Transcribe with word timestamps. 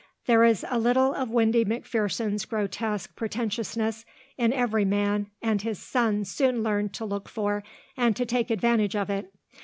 There 0.25 0.43
is 0.43 0.65
a 0.67 0.79
little 0.79 1.13
of 1.13 1.29
Windy 1.29 1.63
McPherson's 1.63 2.45
grotesque 2.45 3.15
pretentiousness 3.15 4.03
in 4.35 4.51
every 4.51 4.83
man 4.83 5.27
and 5.43 5.61
his 5.61 5.77
son 5.77 6.25
soon 6.25 6.63
learned 6.63 6.91
to 6.95 7.05
look 7.05 7.29
for 7.29 7.63
and 7.95 8.15
to 8.15 8.25
take 8.25 8.49
advantage 8.49 8.95
of 8.95 9.11
it. 9.11 9.31